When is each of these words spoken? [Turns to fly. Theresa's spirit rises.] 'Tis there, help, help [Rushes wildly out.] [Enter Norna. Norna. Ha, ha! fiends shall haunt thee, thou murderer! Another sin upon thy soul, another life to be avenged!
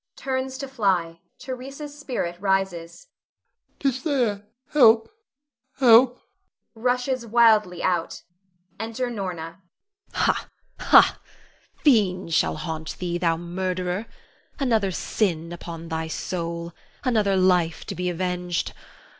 [Turns 0.15 0.57
to 0.57 0.67
fly. 0.67 1.19
Theresa's 1.37 1.95
spirit 1.95 2.35
rises.] 2.41 3.05
'Tis 3.79 4.01
there, 4.01 4.47
help, 4.71 5.11
help 5.77 6.19
[Rushes 6.73 7.23
wildly 7.27 7.83
out.] 7.83 8.23
[Enter 8.79 9.11
Norna. 9.11 9.41
Norna. 9.41 9.61
Ha, 10.13 10.49
ha! 10.79 11.19
fiends 11.83 12.33
shall 12.33 12.55
haunt 12.55 12.97
thee, 12.97 13.19
thou 13.19 13.37
murderer! 13.37 14.07
Another 14.57 14.89
sin 14.89 15.53
upon 15.53 15.87
thy 15.89 16.07
soul, 16.07 16.73
another 17.03 17.37
life 17.37 17.85
to 17.85 17.93
be 17.93 18.09
avenged! 18.09 18.73